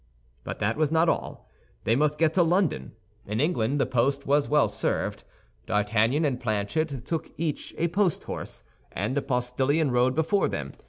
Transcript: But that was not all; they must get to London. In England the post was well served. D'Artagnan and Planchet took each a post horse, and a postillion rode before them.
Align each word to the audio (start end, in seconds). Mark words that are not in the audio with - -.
But 0.43 0.57
that 0.57 0.77
was 0.77 0.91
not 0.91 1.09
all; 1.09 1.47
they 1.83 1.95
must 1.95 2.17
get 2.17 2.33
to 2.33 2.41
London. 2.41 2.93
In 3.27 3.39
England 3.39 3.79
the 3.79 3.85
post 3.85 4.25
was 4.25 4.49
well 4.49 4.67
served. 4.67 5.23
D'Artagnan 5.67 6.25
and 6.25 6.39
Planchet 6.39 7.05
took 7.05 7.29
each 7.37 7.75
a 7.77 7.87
post 7.87 8.23
horse, 8.23 8.63
and 8.91 9.15
a 9.15 9.21
postillion 9.21 9.91
rode 9.91 10.15
before 10.15 10.49
them. 10.49 10.73